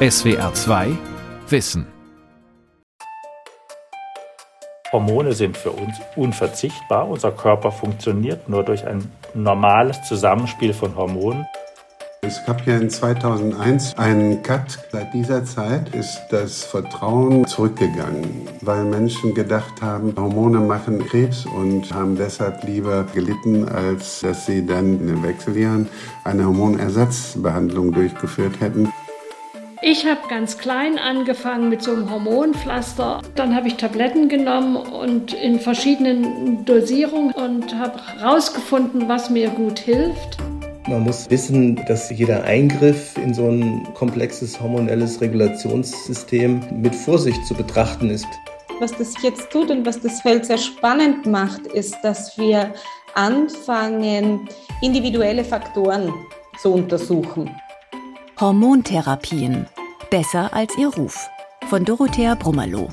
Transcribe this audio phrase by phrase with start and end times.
[0.00, 0.96] SWR 2
[1.48, 1.84] Wissen.
[4.92, 7.08] Hormone sind für uns unverzichtbar.
[7.08, 11.44] Unser Körper funktioniert nur durch ein normales Zusammenspiel von Hormonen.
[12.22, 14.78] Es gab ja in 2001 einen Cut.
[14.92, 21.92] Seit dieser Zeit ist das Vertrauen zurückgegangen, weil Menschen gedacht haben, Hormone machen Krebs und
[21.92, 25.88] haben deshalb lieber gelitten, als dass sie dann in den Wechseljahren
[26.22, 28.92] eine Hormonersatzbehandlung durchgeführt hätten.
[29.80, 33.22] Ich habe ganz klein angefangen mit so einem Hormonpflaster.
[33.36, 39.78] Dann habe ich Tabletten genommen und in verschiedenen Dosierungen und habe herausgefunden, was mir gut
[39.78, 40.38] hilft.
[40.88, 47.54] Man muss wissen, dass jeder Eingriff in so ein komplexes hormonelles Regulationssystem mit Vorsicht zu
[47.54, 48.26] betrachten ist.
[48.80, 52.74] Was das jetzt tut und was das Feld sehr spannend macht, ist, dass wir
[53.14, 54.48] anfangen,
[54.82, 56.12] individuelle Faktoren
[56.60, 57.48] zu untersuchen.
[58.40, 59.66] Hormontherapien.
[60.10, 61.28] Besser als ihr Ruf.
[61.68, 62.88] Von Dorothea Brummerloh.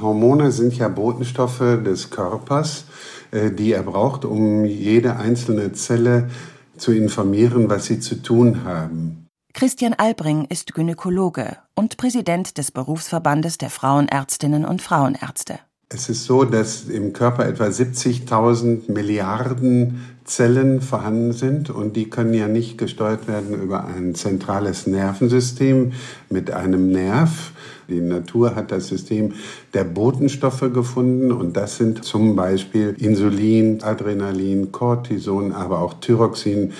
[0.00, 2.86] Hormone sind ja Botenstoffe des Körpers,
[3.30, 6.30] äh, die er braucht, um jede einzelne Zelle
[6.78, 9.26] zu informieren, was sie zu tun haben.
[9.52, 15.58] Christian Albring ist Gynäkologe und Präsident des Berufsverbandes der Frauenärztinnen und Frauenärzte.
[15.94, 22.34] Es ist so, dass im Körper etwa 70.000 Milliarden Zellen vorhanden sind und die können
[22.34, 25.92] ja nicht gesteuert werden über ein zentrales Nervensystem
[26.30, 27.52] mit einem Nerv.
[27.88, 29.34] Die Natur hat das System
[29.72, 36.72] der Botenstoffe gefunden und das sind zum Beispiel Insulin, Adrenalin, Cortison, aber auch Thyroxin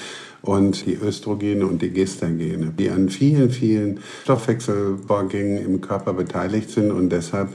[0.45, 6.91] und die Östrogene und die Gestagene, die an vielen, vielen Stoffwechselvorgängen im Körper beteiligt sind
[6.91, 7.51] und deshalb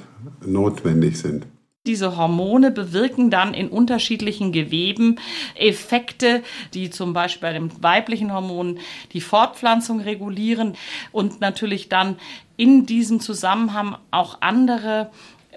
[0.45, 1.45] notwendig sind.
[1.87, 5.19] Diese Hormone bewirken dann in unterschiedlichen Geweben
[5.55, 8.79] Effekte, die zum Beispiel bei den weiblichen Hormonen
[9.13, 10.75] die Fortpflanzung regulieren
[11.11, 12.17] und natürlich dann
[12.57, 15.09] in diesem Zusammenhang auch andere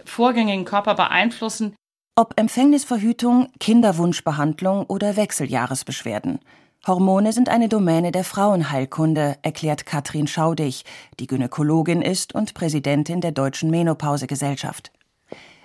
[0.04, 1.74] Vorgänge im Körper beeinflussen.
[2.14, 6.38] Ob Empfängnisverhütung, Kinderwunschbehandlung oder Wechseljahresbeschwerden.
[6.84, 10.84] Hormone sind eine Domäne der Frauenheilkunde, erklärt Katrin Schaudig,
[11.20, 14.90] die Gynäkologin ist und Präsidentin der Deutschen Menopausegesellschaft.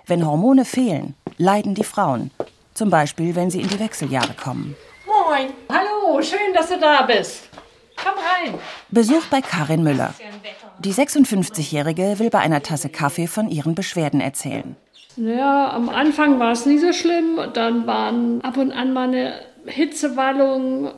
[0.06, 2.30] Wenn Hormone fehlen, leiden die Frauen,
[2.72, 4.76] zum Beispiel wenn sie in die Wechseljahre kommen.
[5.06, 7.48] Moin, hallo, schön, dass du da bist.
[8.00, 8.60] Komm rein.
[8.90, 10.14] Besuch bei Karin Müller.
[10.78, 14.76] Die 56-Jährige will bei einer Tasse Kaffee von ihren Beschwerden erzählen.
[15.16, 17.40] Ja, am Anfang war es nie so schlimm.
[17.54, 20.92] Dann waren ab und an mal eine Hitzewallung.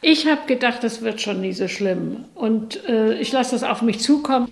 [0.00, 2.24] Ich habe gedacht, das wird schon nie so schlimm.
[2.34, 4.50] Und äh, ich lasse das auf mich zukommen.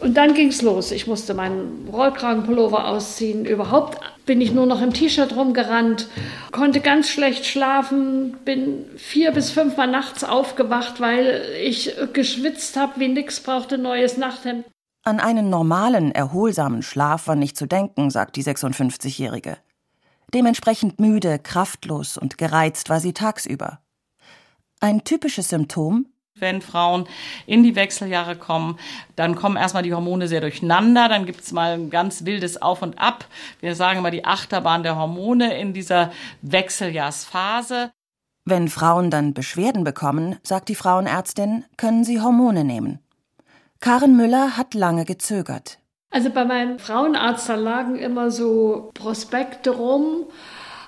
[0.00, 0.92] Und dann ging es los.
[0.92, 3.44] Ich musste meinen Rollkragenpullover ausziehen.
[3.44, 6.08] Überhaupt bin ich nur noch im T-Shirt rumgerannt,
[6.52, 13.08] konnte ganz schlecht schlafen, bin vier bis fünfmal nachts aufgewacht, weil ich geschwitzt habe, wie
[13.08, 14.64] nix brauchte neues Nachthemd.
[15.02, 19.56] An einen normalen, erholsamen Schlaf war nicht zu denken, sagt die 56-Jährige.
[20.34, 23.80] Dementsprechend müde, kraftlos und gereizt war sie tagsüber.
[24.80, 26.06] Ein typisches Symptom?
[26.38, 27.06] Wenn Frauen
[27.46, 28.78] in die Wechseljahre kommen,
[29.16, 32.80] dann kommen erstmal die Hormone sehr durcheinander, dann gibt es mal ein ganz wildes Auf
[32.82, 33.26] und Ab.
[33.60, 37.90] Wir sagen immer die Achterbahn der Hormone in dieser Wechseljahrsphase.
[38.44, 43.00] Wenn Frauen dann Beschwerden bekommen, sagt die Frauenärztin, können sie Hormone nehmen.
[43.80, 45.79] Karen Müller hat lange gezögert.
[46.10, 50.24] Also bei meinem Frauenarzt, da lagen immer so Prospekte rum,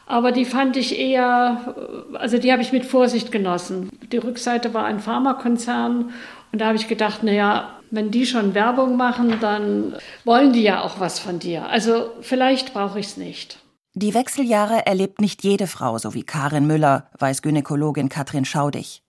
[0.06, 1.74] aber die fand ich eher,
[2.14, 3.88] also die habe ich mit Vorsicht genossen.
[4.10, 6.12] Die Rückseite war ein Pharmakonzern
[6.50, 9.94] und da habe ich gedacht, naja, wenn die schon Werbung machen, dann
[10.24, 11.66] wollen die ja auch was von dir.
[11.66, 13.58] Also vielleicht brauche ich es nicht.
[13.94, 19.02] Die Wechseljahre erlebt nicht jede Frau, so wie Karin Müller, weiß Gynäkologin Katrin Schaudig.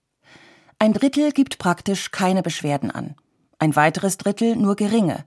[0.78, 3.14] Ein Drittel gibt praktisch keine Beschwerden an.
[3.58, 5.24] Ein weiteres Drittel nur geringe.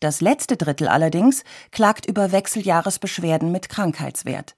[0.00, 1.42] Das letzte Drittel allerdings
[1.72, 4.56] klagt über Wechseljahresbeschwerden mit Krankheitswert.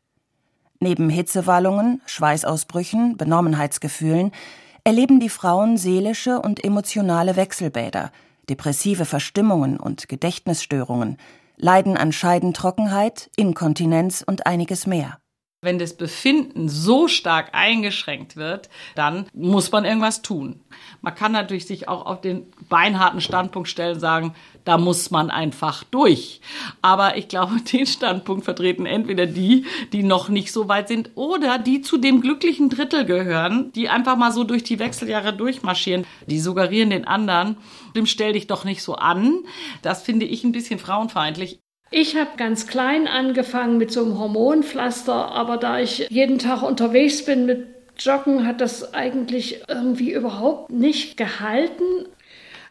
[0.81, 4.33] Neben Hitzewallungen, Schweißausbrüchen, Benommenheitsgefühlen
[4.85, 8.13] erleben die Frauen seelische und emotionale Wechselbäder,
[8.49, 11.19] depressive Verstimmungen und Gedächtnisstörungen,
[11.57, 15.19] leiden an Scheidentrockenheit, Inkontinenz und einiges mehr.
[15.61, 20.61] Wenn das Befinden so stark eingeschränkt wird, dann muss man irgendwas tun.
[21.01, 24.35] Man kann natürlich sich auch auf den beinharten Standpunkt stellen und sagen,
[24.65, 26.41] da muss man einfach durch.
[26.81, 31.59] Aber ich glaube, den Standpunkt vertreten entweder die, die noch nicht so weit sind oder
[31.59, 36.07] die zu dem glücklichen Drittel gehören, die einfach mal so durch die Wechseljahre durchmarschieren.
[36.29, 37.57] Die suggerieren den anderen,
[37.97, 39.41] dem stell dich doch nicht so an.
[39.83, 41.59] Das finde ich ein bisschen frauenfeindlich.
[41.91, 47.25] Ich habe ganz klein angefangen mit so einem Hormonpflaster, aber da ich jeden Tag unterwegs
[47.25, 47.67] bin mit
[47.99, 52.07] Joggen, hat das eigentlich irgendwie überhaupt nicht gehalten.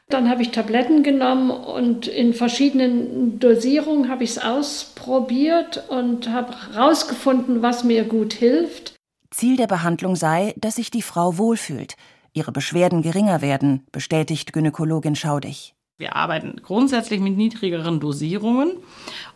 [0.09, 6.53] Dann habe ich Tabletten genommen und in verschiedenen Dosierungen habe ich es ausprobiert und habe
[6.73, 8.95] herausgefunden, was mir gut hilft.
[9.31, 11.95] Ziel der Behandlung sei, dass sich die Frau wohlfühlt,
[12.33, 15.73] ihre Beschwerden geringer werden, bestätigt Gynäkologin Schaudig.
[15.99, 18.73] Wir arbeiten grundsätzlich mit niedrigeren Dosierungen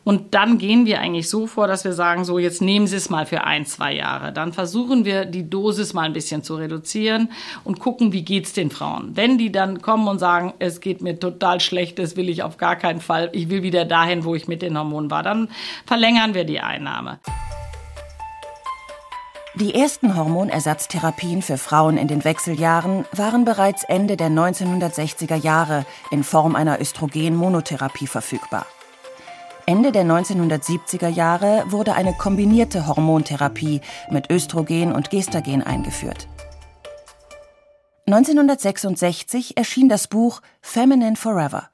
[0.03, 3.09] und dann gehen wir eigentlich so vor, dass wir sagen, so jetzt nehmen Sie es
[3.09, 4.31] mal für ein, zwei Jahre.
[4.31, 7.31] Dann versuchen wir die Dosis mal ein bisschen zu reduzieren
[7.63, 9.15] und gucken, wie geht's den Frauen.
[9.15, 12.57] Wenn die dann kommen und sagen, es geht mir total schlecht, das will ich auf
[12.57, 15.49] gar keinen Fall, ich will wieder dahin, wo ich mit den Hormonen war, dann
[15.87, 17.19] verlängern wir die Einnahme.
[19.56, 26.24] Die ersten Hormonersatztherapien für Frauen in den Wechseljahren waren bereits Ende der 1960er Jahre in
[26.24, 28.65] Form einer Östrogenmonotherapie verfügbar.
[29.65, 36.30] Ende der 1970er Jahre wurde eine kombinierte Hormontherapie mit Östrogen und Gestagen eingeführt.
[38.07, 41.68] 1966 erschien das Buch Feminine Forever.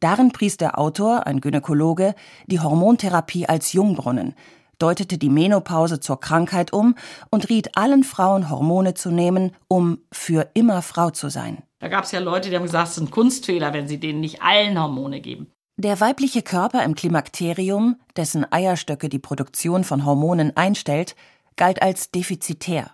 [0.00, 2.14] Darin pries der Autor, ein Gynäkologe,
[2.46, 4.34] die Hormontherapie als Jungbrunnen,
[4.80, 6.94] deutete die Menopause zur Krankheit um
[7.30, 11.58] und riet allen Frauen, Hormone zu nehmen, um für immer Frau zu sein.
[11.78, 14.20] Da gab es ja Leute, die haben gesagt, es ist ein Kunstfehler, wenn sie denen
[14.20, 15.46] nicht allen Hormone geben.
[15.76, 21.16] Der weibliche Körper im Klimakterium, dessen Eierstöcke die Produktion von Hormonen einstellt,
[21.56, 22.90] galt als defizitär.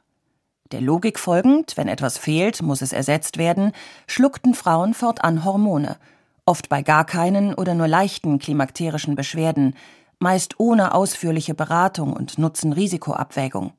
[0.72, 3.72] Der Logik folgend, wenn etwas fehlt, muss es ersetzt werden,
[4.06, 5.96] schluckten Frauen fortan Hormone,
[6.44, 9.74] oft bei gar keinen oder nur leichten klimakterischen Beschwerden,
[10.18, 13.72] meist ohne ausführliche Beratung und Nutzen-Risiko-Abwägung.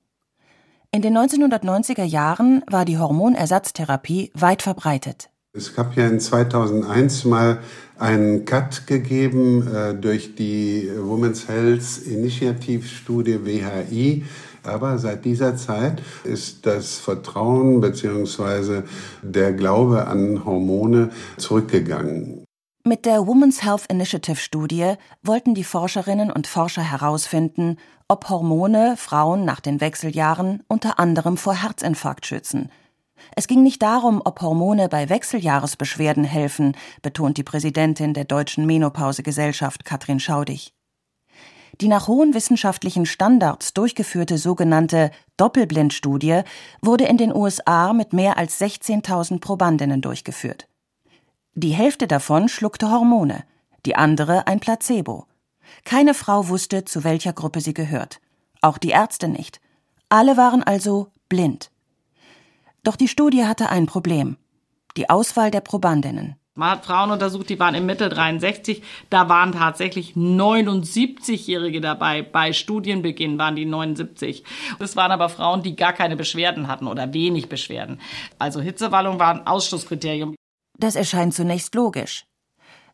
[0.92, 5.30] In den 1990er Jahren war die Hormonersatztherapie weit verbreitet.
[5.54, 7.60] Es gab ja in 2001 mal
[7.98, 14.26] einen Cut gegeben äh, durch die Women's Health Initiative-Studie WHI.
[14.64, 18.84] Aber seit dieser Zeit ist das Vertrauen bzw.
[19.24, 22.47] der Glaube an Hormone zurückgegangen.
[22.88, 27.76] Mit der Women's Health Initiative Studie wollten die Forscherinnen und Forscher herausfinden,
[28.08, 32.72] ob Hormone Frauen nach den Wechseljahren unter anderem vor Herzinfarkt schützen.
[33.36, 39.84] Es ging nicht darum, ob Hormone bei Wechseljahresbeschwerden helfen, betont die Präsidentin der Deutschen Menopausegesellschaft
[39.84, 40.74] Katrin Schaudig.
[41.82, 46.44] Die nach hohen wissenschaftlichen Standards durchgeführte sogenannte Doppelblindstudie
[46.82, 50.70] wurde in den USA mit mehr als 16.000 Probandinnen durchgeführt.
[51.60, 53.44] Die Hälfte davon schluckte Hormone,
[53.88, 55.26] die andere ein Placebo.
[55.86, 58.20] Keine Frau wusste, zu welcher Gruppe sie gehört.
[58.62, 59.60] Auch die Ärzte nicht.
[60.08, 61.72] Alle waren also blind.
[62.84, 64.38] Doch die Studie hatte ein Problem.
[64.98, 66.36] Die Auswahl der Probandinnen.
[66.54, 68.84] Man hat Frauen untersucht, die waren im Mittel 63.
[69.10, 72.22] Da waren tatsächlich 79-Jährige dabei.
[72.22, 74.44] Bei Studienbeginn waren die 79.
[74.78, 78.00] Das waren aber Frauen, die gar keine Beschwerden hatten oder wenig Beschwerden.
[78.38, 80.37] Also Hitzewallung war ein Ausschlusskriterium.
[80.78, 82.26] Das erscheint zunächst logisch.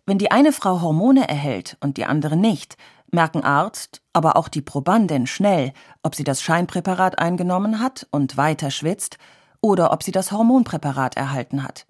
[0.06, 2.78] Wenn die eine Frau Hormone erhält und die andere nicht,
[3.12, 8.72] merken Arzt, aber auch die Probandin schnell, ob sie das Scheinpräparat eingenommen hat und weiter
[8.72, 9.18] schwitzt
[9.62, 11.86] oder ob sie das Hormonpräparat erhalten hat.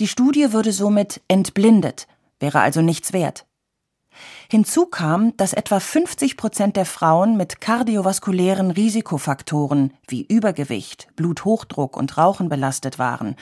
[0.00, 2.06] Die Studie würde somit entblindet,
[2.38, 3.46] wäre also nichts wert.
[4.50, 12.18] Hinzu kam, dass etwa 50 Prozent der Frauen mit kardiovaskulären Risikofaktoren wie Übergewicht, Bluthochdruck und
[12.18, 13.36] Rauchen belastet waren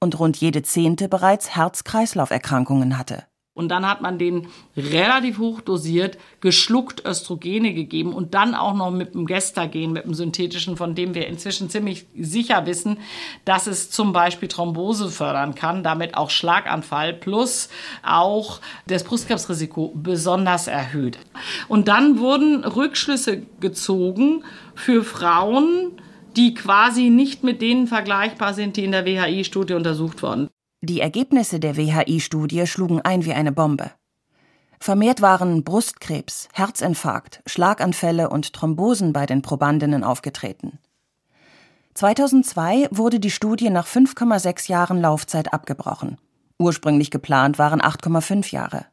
[0.00, 3.24] und rund jede zehnte bereits Herz-Kreislauf-Erkrankungen hatte.
[3.58, 4.46] Und dann hat man den
[4.76, 10.14] relativ hoch dosiert, geschluckt Östrogene gegeben und dann auch noch mit dem Gestagen, mit dem
[10.14, 12.98] synthetischen, von dem wir inzwischen ziemlich sicher wissen,
[13.44, 17.68] dass es zum Beispiel Thrombose fördern kann, damit auch Schlaganfall plus
[18.04, 21.18] auch das Brustkrebsrisiko besonders erhöht.
[21.66, 24.44] Und dann wurden Rückschlüsse gezogen
[24.76, 26.00] für Frauen,
[26.38, 30.48] die quasi nicht mit denen vergleichbar sind, die in der WHI-Studie untersucht wurden.
[30.80, 33.90] Die Ergebnisse der WHI-Studie schlugen ein wie eine Bombe.
[34.78, 40.78] Vermehrt waren Brustkrebs, Herzinfarkt, Schlaganfälle und Thrombosen bei den Probandinnen aufgetreten.
[41.94, 46.18] 2002 wurde die Studie nach 5,6 Jahren Laufzeit abgebrochen.
[46.56, 48.86] Ursprünglich geplant waren 8,5 Jahre.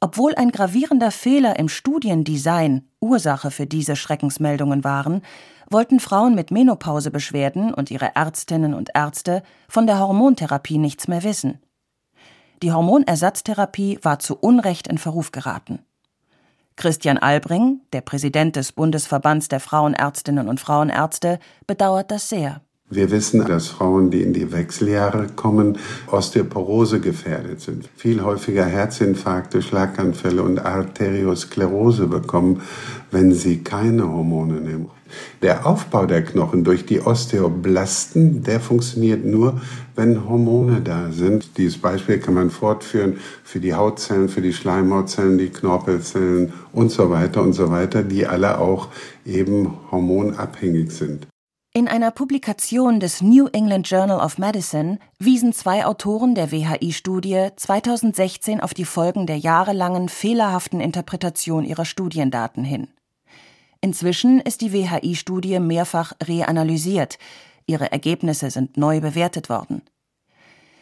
[0.00, 5.22] Obwohl ein gravierender Fehler im Studiendesign Ursache für diese Schreckensmeldungen waren,
[5.70, 11.58] wollten Frauen mit Menopausebeschwerden und ihre Ärztinnen und Ärzte von der Hormontherapie nichts mehr wissen.
[12.62, 15.80] Die Hormonersatztherapie war zu Unrecht in Verruf geraten.
[16.76, 22.62] Christian Albring, der Präsident des Bundesverbands der Frauenärztinnen und Frauenärzte, bedauert das sehr.
[22.88, 25.78] Wir wissen, dass Frauen, die in die Wechseljahre kommen,
[26.10, 32.60] Osteoporose gefährdet sind, viel häufiger Herzinfarkte, Schlaganfälle und Arteriosklerose bekommen,
[33.10, 34.90] wenn sie keine Hormone nehmen.
[35.42, 39.60] Der Aufbau der Knochen durch die Osteoblasten, der funktioniert nur,
[39.94, 41.58] wenn Hormone da sind.
[41.58, 47.10] Dieses Beispiel kann man fortführen für die Hautzellen, für die Schleimhautzellen, die Knorpelzellen und so
[47.10, 48.88] weiter und so weiter, die alle auch
[49.24, 51.26] eben hormonabhängig sind.
[51.74, 58.60] In einer Publikation des New England Journal of Medicine wiesen zwei Autoren der WHI-Studie 2016
[58.60, 62.88] auf die Folgen der jahrelangen fehlerhaften Interpretation ihrer Studiendaten hin.
[63.84, 67.18] Inzwischen ist die WHI-Studie mehrfach reanalysiert.
[67.66, 69.82] Ihre Ergebnisse sind neu bewertet worden.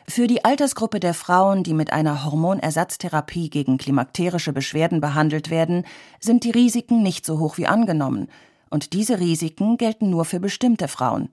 [0.06, 5.86] Für die Altersgruppe der Frauen, die mit einer Hormonersatztherapie gegen klimakterische Beschwerden behandelt werden,
[6.20, 8.28] sind die Risiken nicht so hoch wie angenommen.
[8.68, 11.30] Und diese Risiken gelten nur für bestimmte Frauen.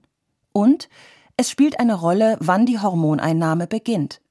[0.52, 0.88] Und
[1.36, 4.22] es spielt eine Rolle, wann die Hormoneinnahme beginnt.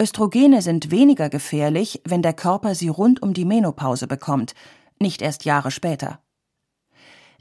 [0.00, 4.54] Östrogene sind weniger gefährlich, wenn der Körper sie rund um die Menopause bekommt,
[5.00, 6.20] nicht erst Jahre später.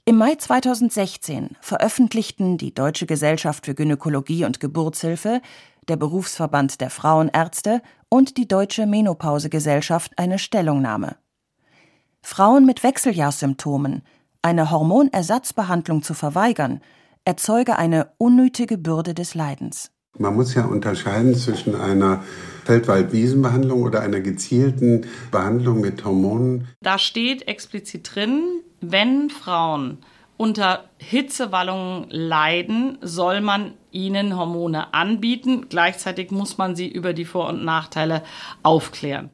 [0.05, 5.41] Im Mai 2016 veröffentlichten die Deutsche Gesellschaft für Gynäkologie und Geburtshilfe,
[5.88, 11.15] der Berufsverband der Frauenärzte und die Deutsche Menopausegesellschaft eine Stellungnahme.
[12.22, 14.01] Frauen mit Wechseljahrssymptomen
[14.41, 16.81] eine Hormonersatzbehandlung zu verweigern,
[17.24, 19.89] erzeuge eine unnötige Bürde des Leidens.
[20.19, 22.22] Man muss ja unterscheiden zwischen einer
[22.65, 26.67] Feldwald-Wiesenbehandlung oder einer gezielten Behandlung mit Hormonen.
[26.81, 30.00] Da steht explizit drin, wenn Frauen
[30.38, 35.68] unter Hitzewallungen leiden, soll man ihnen Hormone anbieten.
[35.70, 38.24] Gleichzeitig muss man sie über die Vor- und Nachteile
[38.63, 39.30] aufklären.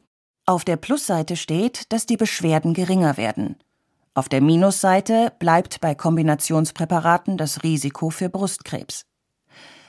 [0.46, 3.56] Auf der Plusseite steht, dass die Beschwerden geringer werden.
[4.14, 9.06] Auf der Minusseite bleibt bei Kombinationspräparaten das Risiko für Brustkrebs.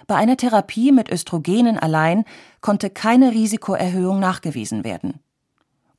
[0.08, 2.26] Bei einer Therapie mit Östrogenen allein
[2.62, 5.20] konnte keine Risikoerhöhung nachgewiesen werden.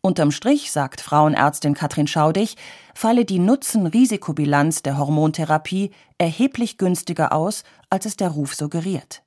[0.05, 2.57] Unterm Strich, sagt Frauenärztin Katrin Schaudig,
[2.93, 9.23] falle die Nutzen-Risikobilanz der Hormontherapie erheblich günstiger aus, als es der Ruf suggeriert.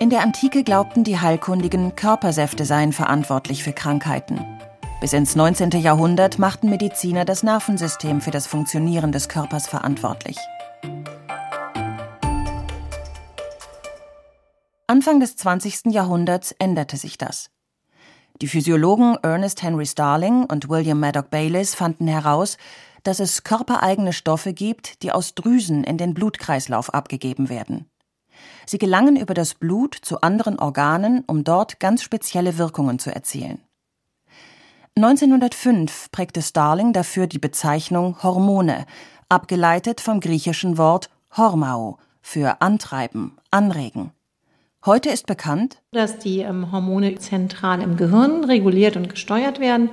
[0.00, 4.44] In der Antike glaubten die Heilkundigen, Körpersäfte seien verantwortlich für Krankheiten.
[5.00, 5.70] Bis ins 19.
[5.80, 10.36] Jahrhundert machten Mediziner das Nervensystem für das Funktionieren des Körpers verantwortlich.
[14.88, 15.92] Anfang des 20.
[15.92, 17.50] Jahrhunderts änderte sich das.
[18.42, 22.56] Die Physiologen Ernest Henry Starling und William Maddock Bayliss fanden heraus,
[23.02, 27.90] dass es körpereigene Stoffe gibt, die aus Drüsen in den Blutkreislauf abgegeben werden.
[28.64, 33.60] Sie gelangen über das Blut zu anderen Organen, um dort ganz spezielle Wirkungen zu erzielen.
[34.96, 38.86] 1905 prägte Starling dafür die Bezeichnung Hormone,
[39.28, 44.12] abgeleitet vom griechischen Wort Hormao für antreiben, anregen.
[44.86, 49.90] Heute ist bekannt, dass die ähm, Hormone zentral im Gehirn reguliert und gesteuert werden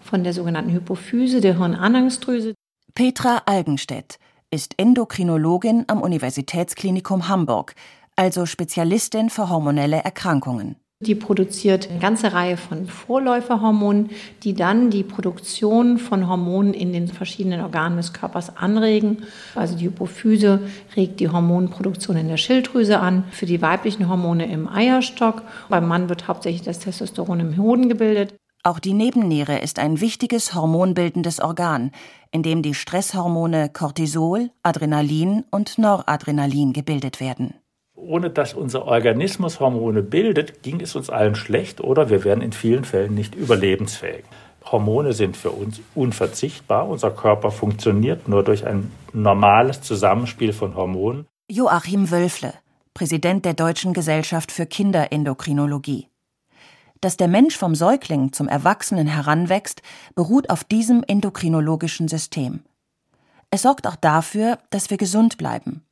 [0.00, 2.54] von der sogenannten Hypophyse, der Hirnanhangsdrüse.
[2.94, 4.18] Petra Algenstedt
[4.50, 7.74] ist Endokrinologin am Universitätsklinikum Hamburg,
[8.16, 10.76] also Spezialistin für hormonelle Erkrankungen.
[11.02, 14.10] Die produziert eine ganze Reihe von Vorläuferhormonen,
[14.42, 19.22] die dann die Produktion von Hormonen in den verschiedenen Organen des Körpers anregen.
[19.54, 20.60] Also die Hypophyse
[20.96, 25.40] regt die Hormonproduktion in der Schilddrüse an, für die weiblichen Hormone im Eierstock.
[25.70, 28.34] Beim Mann wird hauptsächlich das Testosteron im Hoden gebildet.
[28.62, 31.92] Auch die Nebenniere ist ein wichtiges hormonbildendes Organ,
[32.30, 37.54] in dem die Stresshormone Cortisol, Adrenalin und Noradrenalin gebildet werden
[38.00, 42.52] ohne dass unser Organismus Hormone bildet, ging es uns allen schlecht oder wir wären in
[42.52, 44.24] vielen Fällen nicht überlebensfähig.
[44.64, 46.88] Hormone sind für uns unverzichtbar.
[46.88, 51.26] Unser Körper funktioniert nur durch ein normales Zusammenspiel von Hormonen.
[51.50, 52.54] Joachim Wölfle,
[52.94, 56.06] Präsident der Deutschen Gesellschaft für Kinderendokrinologie.
[57.00, 59.82] Dass der Mensch vom Säugling zum Erwachsenen heranwächst,
[60.14, 62.60] beruht auf diesem endokrinologischen System.
[63.50, 65.82] Es sorgt auch dafür, dass wir gesund bleiben.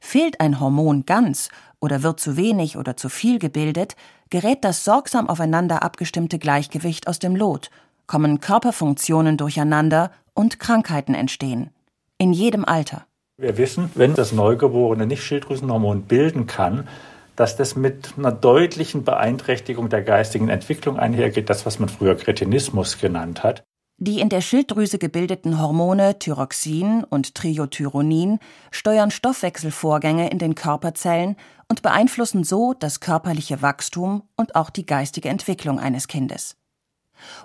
[0.00, 1.48] Fehlt ein Hormon ganz
[1.80, 3.96] oder wird zu wenig oder zu viel gebildet,
[4.30, 7.70] gerät das sorgsam aufeinander abgestimmte Gleichgewicht aus dem Lot,
[8.06, 11.70] kommen Körperfunktionen durcheinander und Krankheiten entstehen.
[12.18, 13.06] In jedem Alter.
[13.36, 16.88] Wir wissen, wenn das Neugeborene nicht Schilddrüsenhormon bilden kann,
[17.36, 22.98] dass das mit einer deutlichen Beeinträchtigung der geistigen Entwicklung einhergeht, das, was man früher Kretinismus
[22.98, 23.64] genannt hat.
[23.98, 28.40] Die in der Schilddrüse gebildeten Hormone Thyroxin und Triiodtyronin
[28.72, 31.36] steuern Stoffwechselvorgänge in den Körperzellen
[31.68, 36.56] und beeinflussen so das körperliche Wachstum und auch die geistige Entwicklung eines Kindes.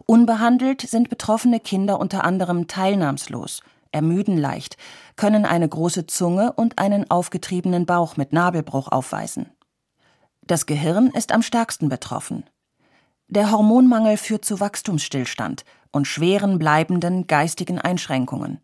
[0.07, 4.77] Unbehandelt sind betroffene Kinder unter anderem teilnahmslos, ermüden leicht,
[5.15, 9.51] können eine große Zunge und einen aufgetriebenen Bauch mit Nabelbruch aufweisen.
[10.41, 12.43] Das Gehirn ist am stärksten betroffen.
[13.31, 18.59] Der Hormonmangel führt zu Wachstumsstillstand und schweren bleibenden geistigen Einschränkungen.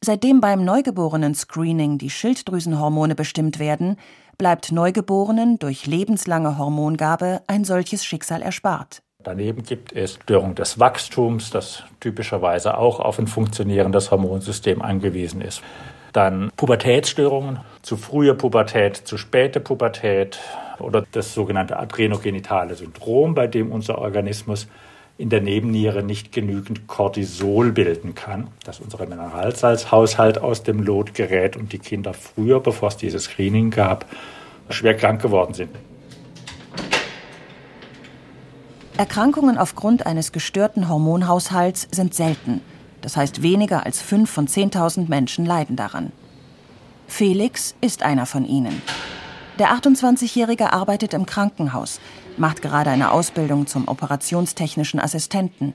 [0.00, 3.96] Seitdem beim Neugeborenen-Screening die Schilddrüsenhormone bestimmt werden,
[4.38, 9.02] bleibt Neugeborenen durch lebenslange Hormongabe ein solches Schicksal erspart.
[9.24, 15.62] Daneben gibt es Störung des Wachstums, das typischerweise auch auf ein funktionierendes Hormonsystem angewiesen ist.
[16.12, 20.38] Dann Pubertätsstörungen, zu frühe Pubertät, zu späte Pubertät
[20.78, 24.68] oder das sogenannte adrenogenitale Syndrom, bei dem unser Organismus
[25.18, 31.56] in der Nebenniere nicht genügend Cortisol bilden kann, dass unser Mineralsalzhaushalt aus dem Lot gerät
[31.56, 34.06] und die Kinder früher, bevor es dieses Screening gab,
[34.70, 35.70] schwer krank geworden sind.
[38.96, 42.60] Erkrankungen aufgrund eines gestörten Hormonhaushalts sind selten.
[43.08, 46.12] Das heißt, weniger als fünf von 10.000 Menschen leiden daran.
[47.06, 48.82] Felix ist einer von ihnen.
[49.58, 52.02] Der 28-Jährige arbeitet im Krankenhaus,
[52.36, 55.72] macht gerade eine Ausbildung zum operationstechnischen Assistenten.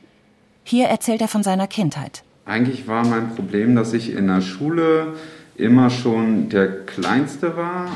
[0.64, 2.24] Hier erzählt er von seiner Kindheit.
[2.46, 5.16] Eigentlich war mein Problem, dass ich in der Schule
[5.56, 7.88] immer schon der Kleinste war.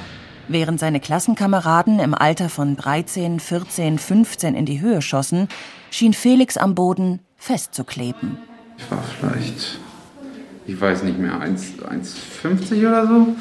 [0.48, 5.48] Während seine Klassenkameraden im Alter von 13, 14, 15 in die Höhe schossen,
[5.92, 8.40] schien Felix am Boden festzukleben.
[8.78, 9.80] Ich war vielleicht,
[10.66, 13.36] ich weiß nicht mehr, 1,50 oder so.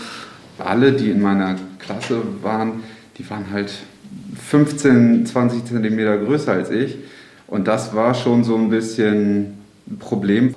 [0.58, 2.82] Alle, die in meiner Klasse waren,
[3.18, 3.72] die waren halt
[4.48, 6.96] 15, 20 Zentimeter größer als ich.
[7.46, 10.54] Und das war schon so ein bisschen ein Problem.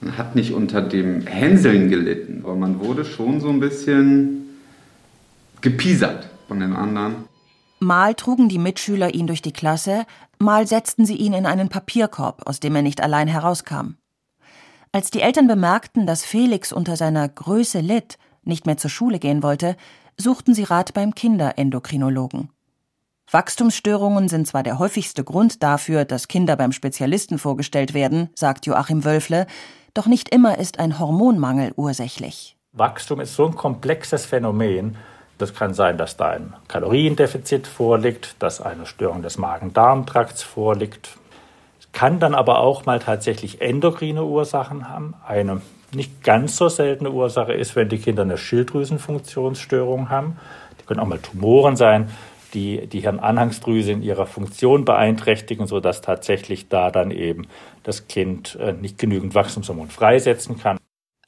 [0.00, 4.58] Man hat nicht unter dem Hänseln gelitten, aber man wurde schon so ein bisschen
[5.60, 7.14] gepiesert von den anderen.
[7.80, 10.04] Mal trugen die Mitschüler ihn durch die Klasse,
[10.38, 13.96] mal setzten sie ihn in einen Papierkorb, aus dem er nicht allein herauskam.
[14.94, 19.42] Als die Eltern bemerkten, dass Felix unter seiner Größe litt, nicht mehr zur Schule gehen
[19.42, 19.74] wollte,
[20.18, 22.50] suchten sie Rat beim Kinderendokrinologen.
[23.30, 29.06] Wachstumsstörungen sind zwar der häufigste Grund dafür, dass Kinder beim Spezialisten vorgestellt werden, sagt Joachim
[29.06, 29.46] Wölfle,
[29.94, 32.58] doch nicht immer ist ein Hormonmangel ursächlich.
[32.72, 34.96] Wachstum ist so ein komplexes Phänomen.
[35.38, 41.16] Das kann sein, dass da ein Kaloriendefizit vorliegt, dass eine Störung des Magen-Darm-Trakts vorliegt.
[41.92, 45.14] Kann dann aber auch mal tatsächlich endokrine Ursachen haben.
[45.26, 45.60] Eine
[45.94, 50.38] nicht ganz so seltene Ursache ist, wenn die Kinder eine Schilddrüsenfunktionsstörung haben.
[50.80, 52.10] Die können auch mal Tumoren sein
[52.54, 57.46] die die Hirnanhangsdrüse in ihrer Funktion beeinträchtigen, sodass tatsächlich da dann eben
[57.82, 60.78] das Kind äh, nicht genügend Wachstumshormon freisetzen kann.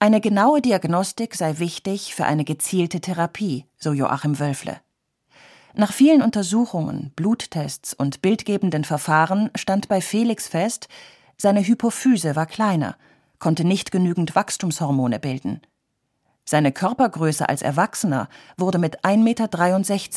[0.00, 4.80] Eine genaue Diagnostik sei wichtig für eine gezielte Therapie, so Joachim Wölfle.
[5.76, 10.88] Nach vielen Untersuchungen, Bluttests und bildgebenden Verfahren stand bei Felix fest,
[11.36, 12.96] seine Hypophyse war kleiner,
[13.40, 15.60] konnte nicht genügend Wachstumshormone bilden.
[16.44, 19.18] Seine Körpergröße als Erwachsener wurde mit 1,63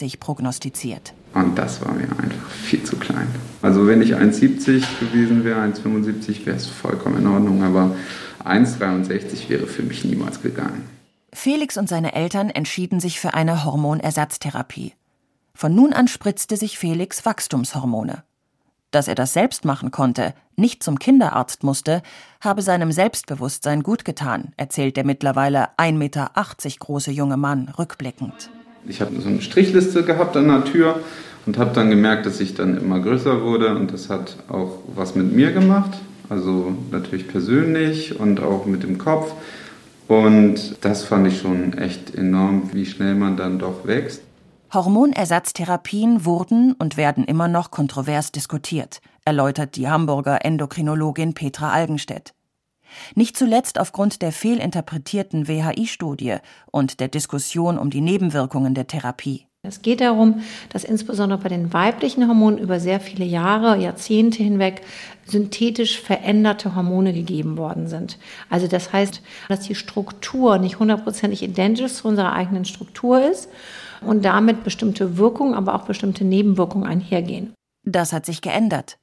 [0.04, 1.14] Meter prognostiziert.
[1.34, 3.28] Und das war mir einfach viel zu klein.
[3.64, 7.96] Also wenn ich 1,70 gewesen wäre, 1,75 wäre es vollkommen in Ordnung, aber
[8.44, 10.88] 1,63 wäre für mich niemals gegangen.
[11.34, 14.94] Felix und seine Eltern entschieden sich für eine Hormonersatztherapie.
[15.58, 18.22] Von nun an spritzte sich Felix Wachstumshormone.
[18.92, 22.04] Dass er das selbst machen konnte, nicht zum Kinderarzt musste,
[22.42, 26.32] habe seinem Selbstbewusstsein gut getan, erzählt der mittlerweile 1,80 Meter
[26.78, 28.52] große junge Mann rückblickend.
[28.88, 31.00] Ich habe so eine Strichliste gehabt an der Tür
[31.48, 35.16] und habe dann gemerkt, dass ich dann immer größer wurde und das hat auch was
[35.16, 35.98] mit mir gemacht,
[36.30, 39.34] also natürlich persönlich und auch mit dem Kopf.
[40.08, 44.22] Und das fand ich schon echt enorm, wie schnell man dann doch wächst.
[44.74, 52.34] Hormonersatztherapien wurden und werden immer noch kontrovers diskutiert, erläutert die Hamburger Endokrinologin Petra Algenstedt.
[53.16, 56.38] Nicht zuletzt aufgrund der fehlinterpretierten WHI-Studie
[56.72, 59.46] und der Diskussion um die Nebenwirkungen der Therapie.
[59.64, 64.82] Es geht darum, dass insbesondere bei den weiblichen Hormonen über sehr viele Jahre, Jahrzehnte hinweg
[65.26, 68.18] synthetisch veränderte Hormone gegeben worden sind.
[68.50, 73.50] Also das heißt, dass die Struktur nicht hundertprozentig identisch zu unserer eigenen Struktur ist
[74.02, 77.54] und damit bestimmte Wirkungen, aber auch bestimmte Nebenwirkungen einhergehen.
[77.84, 78.98] Das hat sich geändert.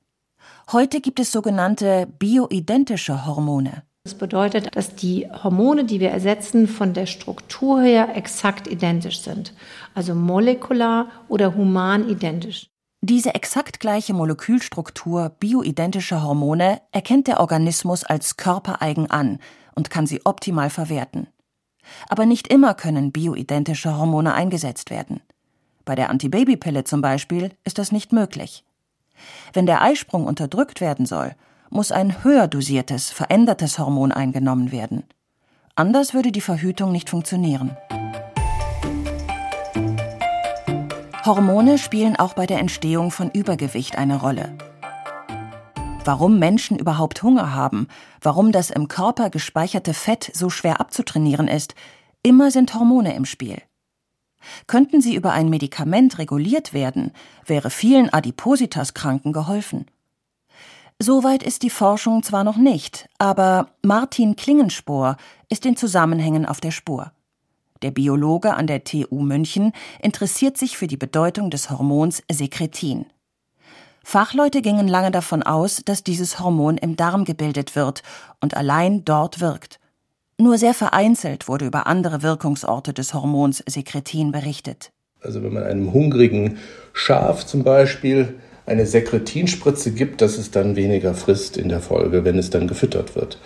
[0.72, 3.82] Heute gibt es sogenannte bioidentische Hormone.
[4.04, 9.54] Das bedeutet, dass die Hormone, die wir ersetzen, von der Struktur her exakt identisch sind.
[9.94, 12.68] Also molekular oder human identisch.
[13.00, 19.38] Diese exakt gleiche Molekülstruktur bioidentischer Hormone erkennt der Organismus als körpereigen an
[19.74, 21.26] und kann sie optimal verwerten.
[22.08, 25.20] Aber nicht immer können bioidentische Hormone eingesetzt werden.
[25.84, 28.64] Bei der Antibabypille zum Beispiel ist das nicht möglich.
[29.52, 31.34] Wenn der Eisprung unterdrückt werden soll,
[31.70, 35.04] muss ein höher dosiertes, verändertes Hormon eingenommen werden.
[35.74, 37.76] Anders würde die Verhütung nicht funktionieren.
[41.24, 44.56] Hormone spielen auch bei der Entstehung von Übergewicht eine Rolle.
[46.04, 47.88] Warum Menschen überhaupt Hunger haben,
[48.20, 51.74] warum das im Körper gespeicherte Fett so schwer abzutrainieren ist,
[52.22, 53.62] immer sind Hormone im Spiel.
[54.66, 57.12] Könnten sie über ein Medikament reguliert werden,
[57.46, 59.86] wäre vielen Adipositas-Kranken geholfen.
[60.98, 65.16] Soweit ist die Forschung zwar noch nicht, aber Martin Klingenspor
[65.48, 67.12] ist den Zusammenhängen auf der Spur.
[67.82, 73.06] Der Biologe an der TU München interessiert sich für die Bedeutung des Hormons Sekretin.
[74.04, 78.02] Fachleute gingen lange davon aus, dass dieses Hormon im Darm gebildet wird
[78.40, 79.80] und allein dort wirkt.
[80.38, 84.92] Nur sehr vereinzelt wurde über andere Wirkungsorte des Hormons Sekretin berichtet.
[85.22, 86.58] Also wenn man einem hungrigen
[86.92, 88.34] Schaf zum Beispiel
[88.66, 93.16] eine Sekretinspritze gibt, dass es dann weniger frisst in der Folge, wenn es dann gefüttert
[93.16, 93.38] wird.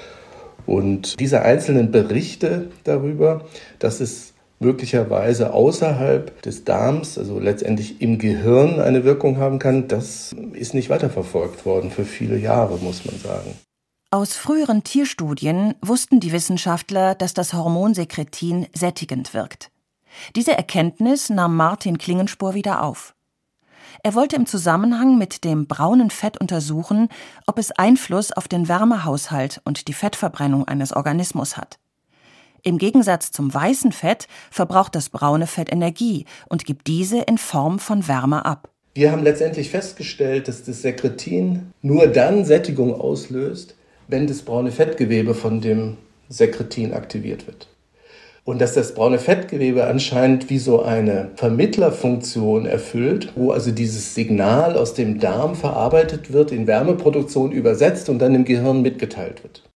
[0.66, 3.47] Und diese einzelnen Berichte darüber,
[3.79, 10.35] dass es möglicherweise außerhalb des Darms, also letztendlich im Gehirn eine Wirkung haben kann, das
[10.53, 13.55] ist nicht weiterverfolgt worden für viele Jahre, muss man sagen.
[14.11, 19.71] Aus früheren Tierstudien wussten die Wissenschaftler, dass das Hormon Sekretin sättigend wirkt.
[20.35, 23.14] Diese Erkenntnis nahm Martin Klingenspur wieder auf.
[24.03, 27.09] Er wollte im Zusammenhang mit dem braunen Fett untersuchen,
[27.47, 31.79] ob es Einfluss auf den Wärmehaushalt und die Fettverbrennung eines Organismus hat.
[32.62, 37.79] Im Gegensatz zum weißen Fett verbraucht das braune Fett Energie und gibt diese in Form
[37.79, 38.71] von Wärme ab.
[38.94, 43.77] Wir haben letztendlich festgestellt, dass das Sekretin nur dann Sättigung auslöst,
[44.09, 47.68] wenn das braune Fettgewebe von dem Sekretin aktiviert wird.
[48.44, 54.77] Und dass das braune Fettgewebe anscheinend wie so eine Vermittlerfunktion erfüllt, wo also dieses Signal
[54.77, 59.67] aus dem Darm verarbeitet wird, in Wärmeproduktion übersetzt und dann im Gehirn mitgeteilt wird.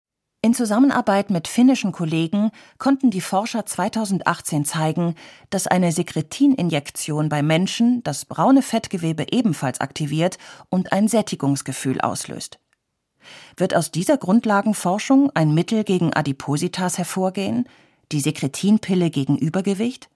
[0.44, 5.14] In Zusammenarbeit mit finnischen Kollegen konnten die Forscher 2018 zeigen,
[5.50, 12.59] dass eine Sekretininjektion bei Menschen das braune Fettgewebe ebenfalls aktiviert und ein Sättigungsgefühl auslöst.
[13.57, 17.68] Wird aus dieser Grundlagenforschung ein Mittel gegen Adipositas hervorgehen,
[18.11, 20.09] die Sekretinpille gegen Übergewicht?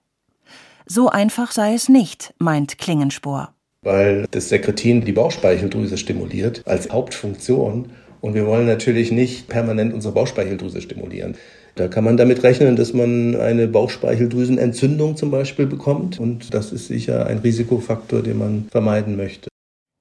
[0.85, 3.53] So einfach sei es nicht, meint Klingenspor.
[3.81, 10.13] Weil das Sekretin die Bauchspeicheldrüse stimuliert als Hauptfunktion und wir wollen natürlich nicht permanent unsere
[10.13, 11.35] Bauchspeicheldrüse stimulieren.
[11.75, 16.19] Da kann man damit rechnen, dass man eine Bauchspeicheldrüsenentzündung zum Beispiel bekommt.
[16.19, 19.47] Und das ist sicher ein Risikofaktor, den man vermeiden möchte.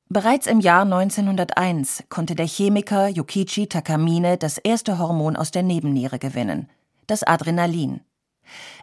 [0.09, 6.18] Bereits im Jahr 1901 konnte der Chemiker Yukichi Takamine das erste Hormon aus der Nebenniere
[6.18, 6.68] gewinnen,
[7.09, 8.00] das Adrenalin.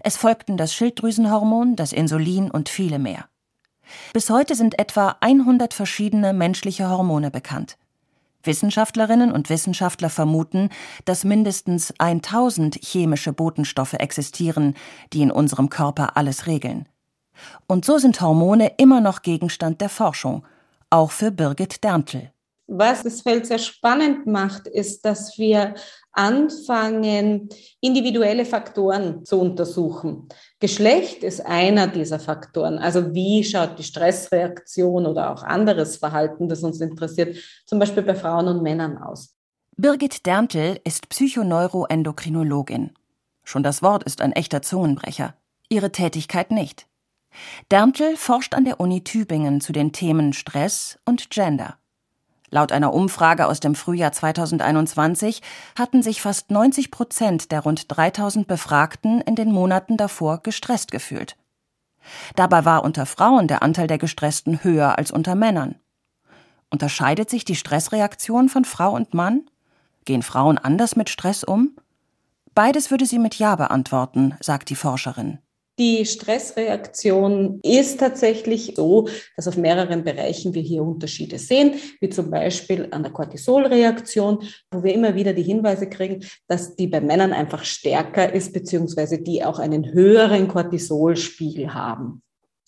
[0.04, 3.26] Es folgten das Schilddrüsenhormon, das Insulin und viele mehr.
[4.12, 7.78] Bis heute sind etwa 100 verschiedene menschliche Hormone bekannt.
[8.44, 10.70] Wissenschaftlerinnen und Wissenschaftler vermuten,
[11.06, 14.76] dass mindestens 1000 chemische Botenstoffe existieren,
[15.14, 16.88] die in unserem Körper alles regeln.
[17.68, 20.46] Und so sind Hormone immer noch Gegenstand der Forschung
[20.90, 22.30] auch für Birgit Derntl.
[22.68, 25.76] Was das Feld sehr spannend macht, ist, dass wir
[26.14, 27.50] anfangen,
[27.82, 30.30] individuelle Faktoren zu untersuchen.
[30.60, 32.78] Geschlecht ist einer dieser Faktoren.
[32.78, 38.16] Also wie schaut die Stressreaktion oder auch anderes Verhalten, das uns interessiert, zum Beispiel bei
[38.16, 39.36] Frauen und Männern aus.
[39.76, 42.92] Birgit Derntl ist Psychoneuroendokrinologin.
[43.44, 45.36] Schon das Wort ist ein echter Zungenbrecher.
[45.68, 46.88] Ihre Tätigkeit nicht.
[47.72, 51.78] Derntl forscht an der Uni Tübingen zu den Themen Stress und Gender.
[52.54, 55.42] Laut einer Umfrage aus dem Frühjahr 2021
[55.76, 61.36] hatten sich fast 90 Prozent der rund 3000 Befragten in den Monaten davor gestresst gefühlt.
[62.36, 65.80] Dabei war unter Frauen der Anteil der Gestressten höher als unter Männern.
[66.70, 69.50] Unterscheidet sich die Stressreaktion von Frau und Mann?
[70.06, 71.76] Gehen Frauen anders mit Stress um?
[72.54, 75.40] Beides würde sie mit Ja beantworten, sagt die Forscherin.
[75.80, 82.30] Die Stressreaktion ist tatsächlich so, dass auf mehreren Bereichen wir hier Unterschiede sehen, wie zum
[82.30, 87.34] Beispiel an der Cortisolreaktion, wo wir immer wieder die Hinweise kriegen, dass die bei Männern
[87.34, 92.22] einfach stärker ist, beziehungsweise die auch einen höheren Cortisolspiegel haben.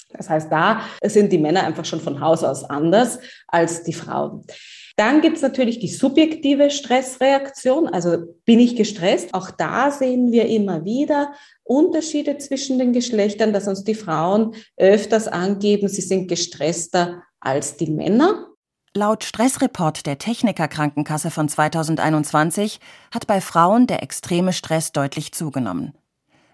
[0.09, 4.45] Das heißt, da sind die Männer einfach schon von Haus aus anders als die Frauen.
[4.95, 7.87] Dann gibt es natürlich die subjektive Stressreaktion.
[7.87, 9.33] Also bin ich gestresst?
[9.33, 15.27] Auch da sehen wir immer wieder Unterschiede zwischen den Geschlechtern, dass uns die Frauen öfters
[15.27, 18.47] angeben, sie sind gestresster als die Männer.
[18.93, 22.79] Laut Stressreport der Techniker Krankenkasse von 2021
[23.13, 25.93] hat bei Frauen der extreme Stress deutlich zugenommen.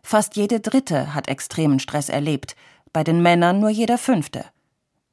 [0.01, 2.55] Fast jede dritte hat extremen Stress erlebt,
[2.93, 4.45] bei den Männern nur jeder fünfte.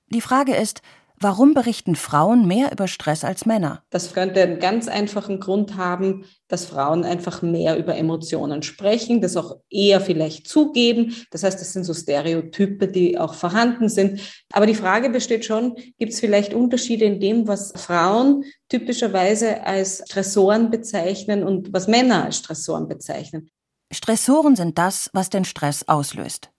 [0.09, 0.81] Die Frage ist,
[1.21, 3.83] Warum berichten Frauen mehr über Stress als Männer?
[3.91, 9.37] Das könnte einen ganz einfachen Grund haben, dass Frauen einfach mehr über Emotionen sprechen, das
[9.37, 11.17] auch eher vielleicht zugeben.
[11.33, 14.21] Das heißt, das sind so Stereotype, die auch vorhanden sind.
[14.53, 20.05] Aber die Frage besteht schon, gibt es vielleicht Unterschiede in dem, was Frauen typischerweise als
[20.07, 23.51] Stressoren bezeichnen und was Männer als Stressoren bezeichnen?
[23.93, 26.51] Stressoren sind das, was den Stress auslöst.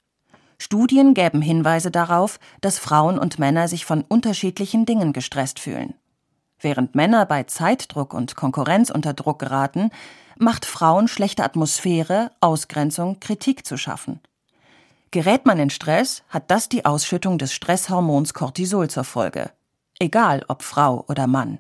[0.62, 5.94] Studien gäben Hinweise darauf, dass Frauen und Männer sich von unterschiedlichen Dingen gestresst fühlen.
[6.60, 9.90] Während Männer bei Zeitdruck und Konkurrenz unter Druck geraten,
[10.38, 14.20] macht Frauen schlechte Atmosphäre, Ausgrenzung, Kritik zu schaffen.
[15.12, 19.52] Gerät man in Stress, hat das die Ausschüttung des Stresshormons Cortisol zur Folge.
[19.98, 21.60] Egal ob Frau oder Mann.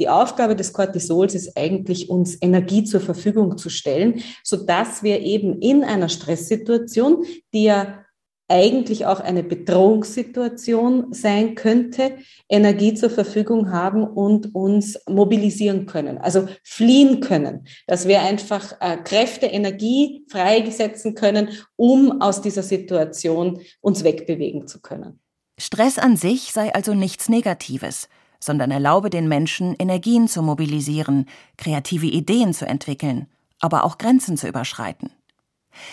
[0.00, 5.60] Die Aufgabe des Cortisols ist eigentlich, uns Energie zur Verfügung zu stellen, sodass wir eben
[5.60, 8.04] in einer Stresssituation, die ja
[8.50, 12.16] eigentlich auch eine Bedrohungssituation sein könnte,
[12.48, 18.96] Energie zur Verfügung haben und uns mobilisieren können, also fliehen können, dass wir einfach äh,
[18.98, 25.20] Kräfte, Energie freisetzen können, um aus dieser Situation uns wegbewegen zu können.
[25.58, 28.08] Stress an sich sei also nichts Negatives,
[28.40, 33.26] sondern erlaube den Menschen, Energien zu mobilisieren, kreative Ideen zu entwickeln,
[33.60, 35.10] aber auch Grenzen zu überschreiten.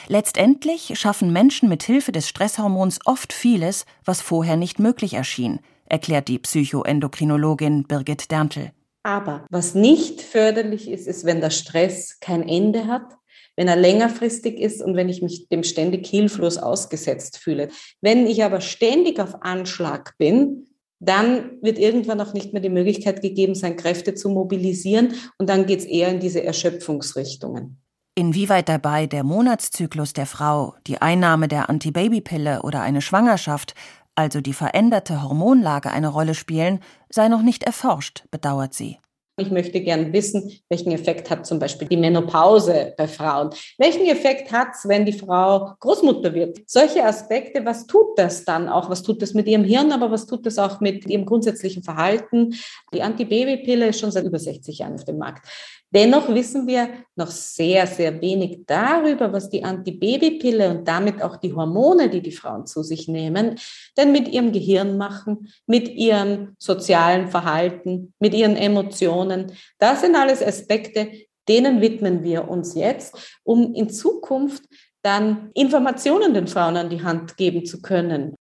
[0.08, 6.28] Letztendlich schaffen Menschen mit Hilfe des Stresshormons oft vieles, was vorher nicht möglich erschien, erklärt
[6.28, 8.72] die Psychoendokrinologin Birgit Derntel.
[9.04, 13.14] Aber was nicht förderlich ist, ist, wenn der Stress kein Ende hat,
[13.56, 17.70] wenn er längerfristig ist und wenn ich mich dem ständig hilflos ausgesetzt fühle.
[18.02, 20.68] Wenn ich aber ständig auf Anschlag bin,
[21.00, 25.66] dann wird irgendwann auch nicht mehr die Möglichkeit gegeben sein, Kräfte zu mobilisieren und dann
[25.66, 27.82] geht es eher in diese Erschöpfungsrichtungen.
[28.18, 33.76] Inwieweit dabei der Monatszyklus der Frau, die Einnahme der Antibabypille oder eine Schwangerschaft,
[34.16, 36.80] also die veränderte Hormonlage eine Rolle spielen,
[37.12, 38.98] sei noch nicht erforscht, bedauert sie.
[39.40, 43.52] Ich möchte gern wissen, welchen Effekt hat zum Beispiel die Menopause bei Frauen?
[43.78, 46.58] Welchen Effekt hat es, wenn die Frau Großmutter wird?
[46.66, 48.90] Solche Aspekte, was tut das dann auch?
[48.90, 52.56] Was tut das mit ihrem Hirn, aber was tut das auch mit ihrem grundsätzlichen Verhalten?
[52.92, 55.48] Die Antibabypille ist schon seit über 60 Jahren auf dem Markt.
[55.92, 61.54] Dennoch wissen wir noch sehr, sehr wenig darüber, was die Antibabypille und damit auch die
[61.54, 63.56] Hormone, die die Frauen zu sich nehmen,
[63.96, 69.54] denn mit ihrem Gehirn machen, mit ihrem sozialen Verhalten, mit ihren Emotionen.
[69.80, 71.10] Das sind alles Aspekte,
[71.48, 74.64] denen widmen wir uns jetzt, um in Zukunft
[75.04, 78.36] dann Informationen den Frauen an die Hand geben zu können.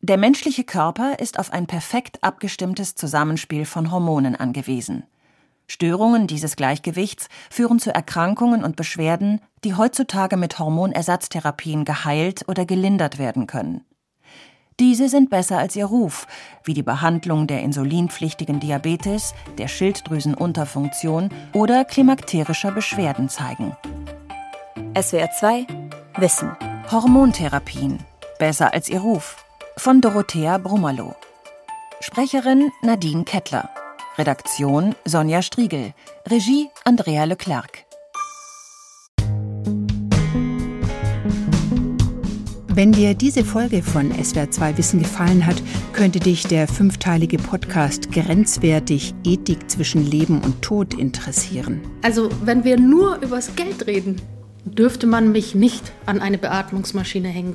[0.00, 5.04] Der menschliche Körper ist auf ein perfekt abgestimmtes Zusammenspiel von Hormonen angewiesen.
[5.72, 13.18] Störungen dieses Gleichgewichts führen zu Erkrankungen und Beschwerden, die heutzutage mit Hormonersatztherapien geheilt oder gelindert
[13.18, 13.82] werden können.
[14.78, 16.26] Diese sind besser als ihr Ruf,
[16.62, 23.74] wie die Behandlung der insulinpflichtigen Diabetes, der Schilddrüsenunterfunktion oder klimakterischer Beschwerden zeigen.
[24.94, 25.66] SWR 2
[26.18, 26.54] Wissen.
[26.90, 27.98] Hormontherapien.
[28.38, 29.42] Besser als ihr Ruf.
[29.78, 31.14] Von Dorothea Brummerloh.
[32.00, 33.70] Sprecherin Nadine Kettler.
[34.18, 35.94] Redaktion Sonja Striegel.
[36.28, 37.86] Regie Andrea Leclerc.
[42.74, 45.62] Wenn dir diese Folge von SWR2 Wissen gefallen hat,
[45.94, 51.80] könnte dich der fünfteilige Podcast Grenzwertig Ethik zwischen Leben und Tod interessieren.
[52.02, 54.20] Also, wenn wir nur übers Geld reden,
[54.64, 57.54] dürfte man mich nicht an eine Beatmungsmaschine hängen.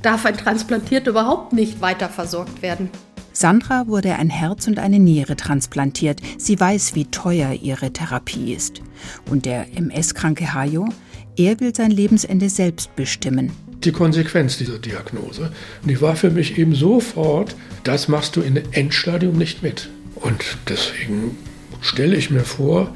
[0.00, 2.90] Darf ein Transplantierter überhaupt nicht weiter versorgt werden?
[3.38, 6.20] Sandra wurde ein Herz und eine Niere transplantiert.
[6.38, 8.82] Sie weiß, wie teuer ihre Therapie ist.
[9.30, 10.88] Und der MS-kranke Hajo,
[11.36, 13.52] er will sein Lebensende selbst bestimmen.
[13.84, 15.52] Die Konsequenz dieser Diagnose.
[15.84, 19.88] Die war für mich eben sofort, das machst du in Endstadium nicht mit.
[20.16, 21.38] Und deswegen
[21.80, 22.92] stelle ich mir vor,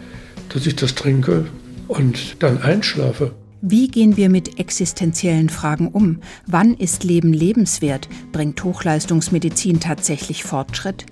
[0.49, 1.47] dass ich das trinke
[1.87, 3.31] und dann einschlafe.
[3.65, 6.19] Wie gehen wir mit existenziellen Fragen um?
[6.49, 8.09] Wann ist Leben lebenswert?
[8.33, 11.07] Bringt Hochleistungsmedizin tatsächlich Fortschritt?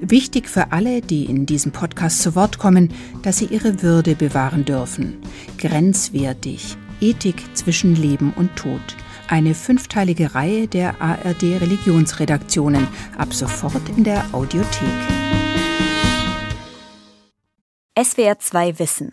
[0.00, 4.64] Wichtig für alle, die in diesem Podcast zu Wort kommen, dass sie ihre Würde bewahren
[4.64, 5.18] dürfen.
[5.56, 6.76] Grenzwertig.
[7.00, 8.82] Ethik zwischen Leben und Tod.
[9.28, 12.88] Eine fünfteilige Reihe der ARD Religionsredaktionen.
[13.16, 14.88] Ab sofort in der Audiothek.
[17.96, 19.12] SWR 2 Wissen.